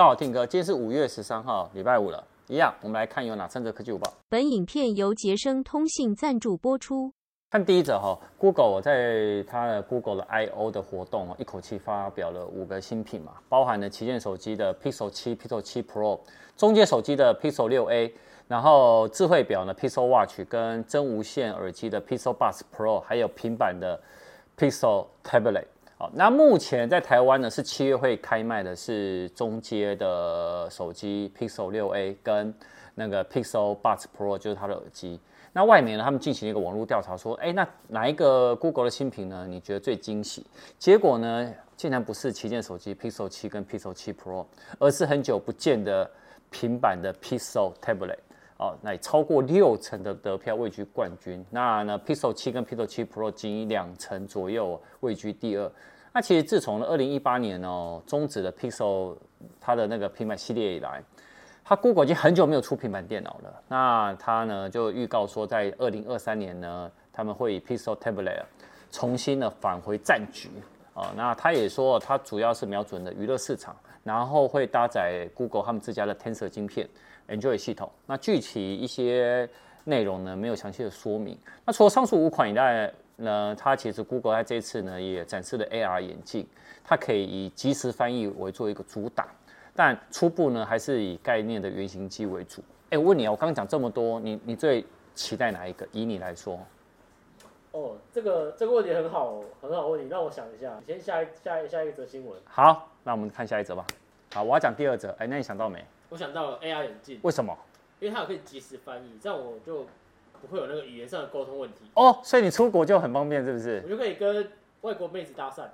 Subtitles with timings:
[0.00, 2.26] 大家好 Tim 哥，今天是五月十三号，礼拜五了。
[2.48, 4.10] 一样，我们来看有哪三则科技午报。
[4.30, 7.12] 本影片由杰生通信赞助播出。
[7.50, 16.18] 看第一则哈，Google 在它的 Google 的 I/O 的活动，一口气发表了五个新品嘛，包含了旗舰手机的 Pixel 7、Pixel 7 Pro，
[16.56, 18.10] 中阶手机的 Pixel 6a，
[18.48, 24.00] 然后智慧表呢 Pixel Watch，跟真无线耳机的 Pixel Buds Pro，还有平板的
[24.56, 25.66] Pixel Tablet。
[26.00, 32.54] 好，那目前在台湾呢，是七月会开卖的是中阶的手机 Pixel 6a 跟
[32.94, 35.20] 那个 Pixel Buds Pro，就是它的耳机。
[35.52, 39.46] 那外媒呢，他们进行一个网络调查，说，哎，那哪一个 Google 的新品呢？
[39.46, 40.46] 你觉得最惊喜？
[40.78, 44.46] 结果呢，竟然不是旗舰手机 Pixel 7跟 Pixel 7 Pro，
[44.78, 46.10] 而是很久不见的
[46.48, 48.16] 平板的 Pixel Tablet。
[48.60, 51.42] 哦，那超过六成的得票位居冠军。
[51.48, 55.72] 那呢，Pixel 7跟 Pixel 7 Pro 仅以两成左右位居第二。
[56.12, 59.16] 那其实自从二零一八年哦终止了 Pixel
[59.58, 61.02] 它的那个平板系列以来，
[61.64, 63.62] 它 Google 已经很久没有出平板电脑了。
[63.66, 68.42] 那它呢就预告说，在二零二三年呢，他们会以 Pixel Tablet
[68.90, 70.50] 重新的返回战局。
[70.92, 76.88] 哦，那他也说，它主要是瞄准的娱乐市场，然后会搭载 Google 他们自家的 Tensor 晶片。
[77.28, 79.48] Android 系统，那具体一些
[79.84, 81.38] 内容呢，没有详细的说明。
[81.64, 86.44] 那除了上述五款以外呢，它其实 Google 在这一次呢也展示了 AR 眼镜，
[86.82, 89.28] 它可以以即时翻译为做一个主打，
[89.76, 92.60] 但初步呢还是以概念的原型机为主。
[92.90, 94.84] 哎，我问你啊，我刚刚讲这么多，你你最
[95.14, 95.86] 期待哪一个？
[95.92, 96.58] 以你来说？
[97.70, 100.76] 哦，这个这个问题很好，很好问题，让我想一下。
[100.84, 102.36] 你先下一下一下一则新闻。
[102.44, 103.84] 好，那我们看下一则吧。
[104.32, 105.10] 好，我要讲第二则。
[105.18, 105.84] 哎，那你想到没？
[106.08, 107.56] 我想到了 AR 眼镜，为什么？
[107.98, 109.86] 因为它有可以及时翻译，这样我就
[110.40, 111.90] 不会有那个语言上的沟通问题。
[111.94, 113.80] 哦，所以你出国就很方便，是不是？
[113.84, 115.64] 我就可以跟外国妹子搭讪。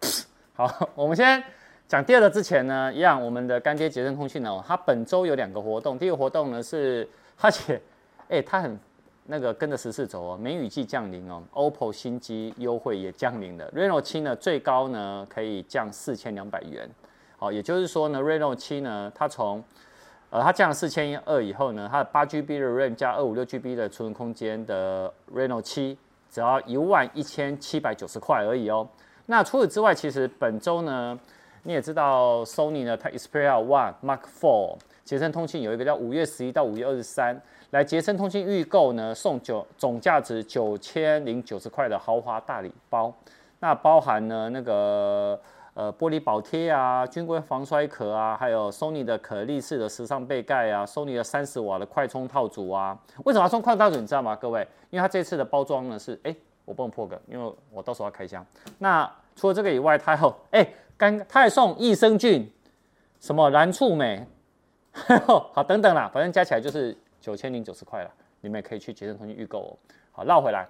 [0.54, 1.42] 好，我们先
[1.86, 5.98] 讲第二个之前呢，一样，我们的干爹杰升通讯呢，它本周有两个活动。
[5.98, 7.08] 第一个活动呢是，
[7.40, 7.80] 而且，
[8.28, 8.78] 哎，它很
[9.30, 16.90] 那个跟着十四走哦，梅雨季降临哦，OPPO 新机优惠也降临了，Reno 7呢最高呢可以降四千两百元。
[17.38, 19.62] 好，也就是说呢，Reno 7呢，它从，
[20.30, 25.96] 呃，它降了四千二以后呢，它的八 GB 的 RAM 加二五六 GB 的储存空间的 Reno 7，
[26.28, 28.88] 只要一万一千七百九十块而已哦。
[29.26, 31.16] 那除此之外，其实本周呢，
[31.62, 34.76] 你也知道，Sony 呢，它 Xperia One Mark Four
[35.10, 37.36] 杰升通信有一个叫五月十一到五月二十三，
[37.70, 43.12] 来杰升通信预购呢，送九总价值九千零九十块的豪华大礼包，
[43.58, 45.40] 那包含呢那个。
[45.72, 52.98] 呃，玻璃保贴啊，军规防摔壳啊，还有 Sony 的可立式的时尚背盖啊，Sony 的三十瓦的快充套组啊。
[53.24, 54.00] 为什么要送快充套组？
[54.00, 54.66] 你知道吗，各位？
[54.90, 56.34] 因为它这次的包装呢是，哎，
[56.64, 58.44] 我不能破梗，因为我到时候要开箱。
[58.78, 62.52] 那除了这个以外，它还有，哎，刚它还送益生菌，
[63.20, 64.26] 什么蓝触美，
[65.52, 69.70] 好，等等啦，反正加起来就是九千零九十块了，你们也可以去杰升通讯预购哦。
[70.12, 70.66] 好，绕回来。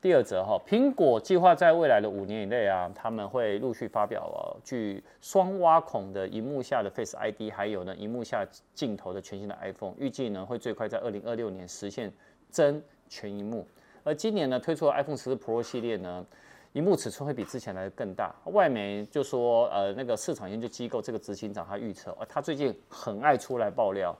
[0.00, 12.10] 第二则哈，苹果计划在未来的五年以内啊，他们会陆续发表哦，具双挖孔的荧幕下的 Face ID，还有呢，荧幕下镜头的全新的 iPhone，预计呢会最快在二零二六年实现
[12.50, 13.68] 真全荧幕。
[14.02, 16.24] 而今年呢推出的 iPhone 十四 Pro 系列呢，
[16.72, 18.34] 荧幕尺寸会比之前来的更大。
[18.46, 24.16] 外媒就说，呃，那个市场研究机构这个执行长他预测，呃，他最近很爱出来爆料。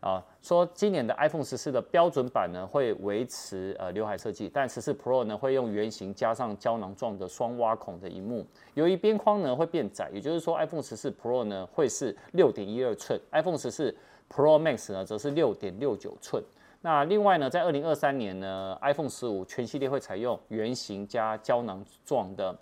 [0.00, 13.94] 啊，说今年的 iPhone 十四的标准版呢会维持呃刘海设计，但十四 Pro 呢会用圆形加上胶囊状的双挖孔的荧幕，由于边框呢会变窄，也就是说 iPhone 十四 Pro 呢会是六点一二寸，iPhone 十四
[14.34, 16.42] Pro Max 呢则是六点六九寸。
[16.82, 22.56] 那另外呢，在二零二三年呢，iPhone 十五全系列会采用圆形加胶囊状的。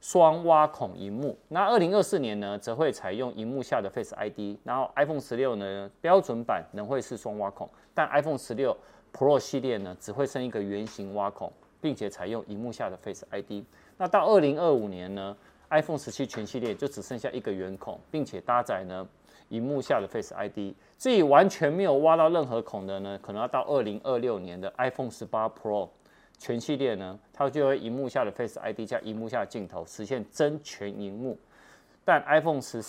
[0.00, 8.76] 双挖孔荧幕，那二零二四年呢，则会采用荧幕下的 Face ID，然后 iPhone 十六呢，标准版仍会是双挖孔，但 iPhone 十六
[9.12, 13.64] Pro 系列呢，只会剩一个圆形挖孔，并且采用荧幕下的 Face ID。
[13.96, 15.36] 那到二零二五年呢
[15.70, 19.06] ，iPhone 十七全系列就只剩下一个圆孔，并且搭载呢
[19.52, 20.74] 荧幕下的 Face ID。
[20.98, 25.88] 至于完全没有挖到任何孔的呢，可能要到二零二六年的 iPhone 十八 Pro。
[26.38, 31.38] 全系列呢，它就会荧幕下的 Face ID 加荧幕下的镜头实现真全荧幕，
[32.04, 32.82] 但 iPhone 十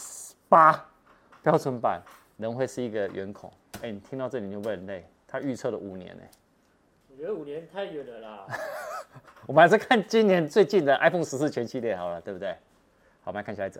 [0.50, 0.90] 八
[1.44, 2.02] 标准版
[2.38, 3.52] 仍会是一个圆孔。
[3.84, 5.06] 哎，你听到这里你就会很累。
[5.28, 6.24] 他预测了五年呢，
[7.12, 8.48] 我觉得五年太远了啦。
[9.46, 12.54] 我们还是看今年最近的 iPhone 十四全系列好了，对不对？
[13.22, 13.80] 好，我们来看下一则，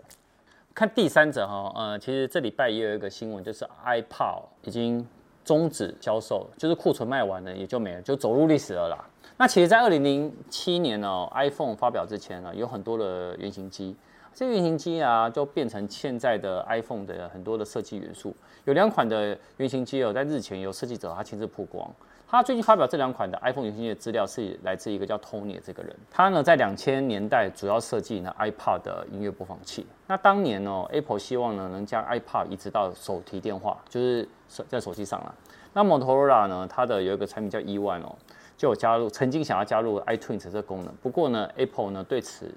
[0.74, 1.72] 看第三者哈。
[1.74, 5.06] 呃，其实这礼拜也有一个新闻，就是 iPod 已经
[5.44, 9.04] 终止销售，就是库存卖完了也就没了，就走入历史了啦。
[9.36, 13.96] 那其实，在二零零七年哦，iPhone 发表之前呢，有很多的原型机，
[14.34, 18.34] 这个原型机啊，就变成现在的 iPhone 的很多的设计元素。
[18.64, 21.88] 有两款的原型机哦，在日前有设计者他亲自曝光。
[22.26, 25.94] 他最近发表这两款的 iPhone 原型机的资料是来自一个叫 Tony 的这个人。
[26.10, 29.86] 他呢在两千年代主要设计呢 iPod 的音乐播放器。
[30.08, 34.28] 那当年哦，Apple 希望呢能将 iPod 移植到手提电话，就是
[34.68, 35.32] 在手机上了。
[35.74, 38.16] 那 Motorola 呢，它的有一个产品叫 E1 哦，
[38.56, 40.92] 就有加入曾经想要加入 iTunes 这个功能。
[41.00, 42.50] 不过呢，Apple 呢对此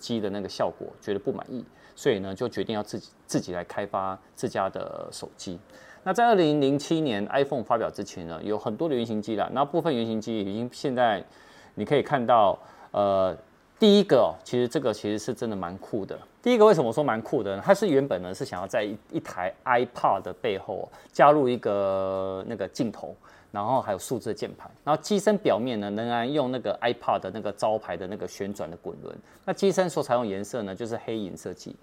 [0.00, 1.64] 机的那个效果觉得不满意，
[1.94, 5.60] 所以呢就决定要自己自己来开发自家的手机。
[6.02, 9.48] 那在二零零七年 iPhone 发表之前呢，有很多的原型机了。
[9.52, 11.22] 那部分原型机已经现在
[11.74, 12.58] 你可以看到，
[12.90, 13.36] 呃，
[13.80, 16.16] 第一个哦，其实这个其实是真的蛮酷的。
[16.42, 17.62] 第一个为什么说蛮酷的呢？
[17.64, 23.16] 它是原本呢是想要在一一台 iPad 的背后加入一个那个镜头，
[23.50, 29.16] 然后还有数字键盘，然后机身表面呢仍然用那个 iPad 的那个招牌的那个旋转的滚轮。
[29.46, 31.74] 那机身所采用颜色呢就是黑银设计。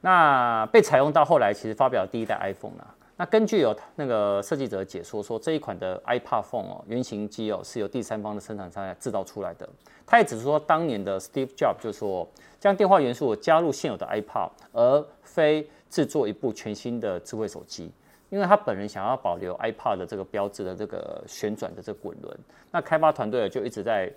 [0.00, 2.84] 那被采用到后来，其实发表第一代 iPhone 呢。
[3.16, 9.68] 那根据有那个设计者解说说，这一款的 iPad Phone 哦，原型机哦是由第三方的生产商来制造出来的。
[10.04, 12.28] 他也指出说，当年的 Steve Jobs 就说，
[12.58, 17.92] 将电话元素加入现有的 iPad，而非制作一部全新的智慧手机，
[18.30, 22.36] 因为他本人想要保留 iPad 的这个标志的这个旋转的这滚轮。
[22.72, 24.12] 那开发团队就一直在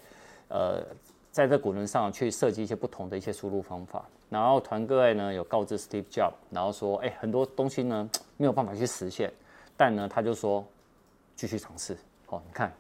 [0.48, 0.84] 呃。
[1.32, 9.32] 在这滚轮上去设计一些不同的一些输入方法，然后团队呢有告知 Steve Jobs，然后说，哎，很多东西呢没有办法去实现，
[9.76, 10.66] 但呢他就说
[11.36, 11.96] 继续尝试。
[12.28, 12.74] 哦，你看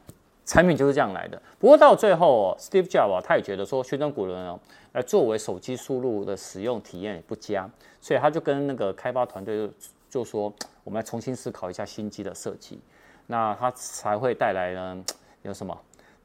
[0.46, 1.42] 产品就是这样来的。
[1.60, 4.60] 不过到最后哦，Steve Jobs 啊，他也觉得说旋转滚轮哦，
[4.94, 7.70] 来作为手机输入的使用体验也不佳，
[8.02, 9.74] 所以他就跟那个开发团队就
[10.10, 10.52] 就说，
[10.84, 12.80] 我们来重新思考一下新机的设计，
[13.28, 15.06] 那他才会带来呢
[15.44, 15.78] 有什么？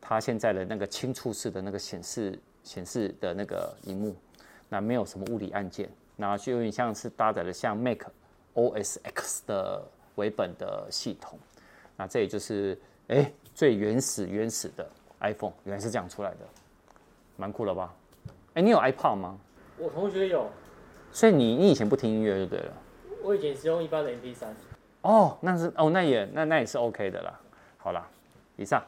[0.04, 4.16] 它现在的那个轻触式的那个显示显示的那个荧幕，
[4.68, 8.00] 那没有什么物理按键，然后就有点像是搭载了像 Mac
[8.54, 9.80] OS X 的
[10.16, 11.38] 为本的系统，
[11.96, 12.76] 那这也就是
[13.06, 14.84] 哎最原始原始的
[15.20, 16.38] iPhone 原来是这样出来的，
[17.36, 17.94] 蛮酷了吧？
[18.54, 19.38] 哎，你有 iPod 吗？
[19.78, 20.50] 我同学有，
[21.12, 22.72] 所以你你以前不听音乐就对了。
[23.22, 24.46] 我以前是用一般的 MP3。
[25.02, 27.40] 哦，那是哦，那也那那也是 OK 的啦。
[27.78, 28.04] 好啦，
[28.56, 28.84] 以上。